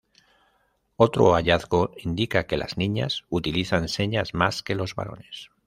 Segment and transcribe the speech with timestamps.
[0.95, 5.51] Otro hallazgo indica que las niñas utilizan señas más que los varones.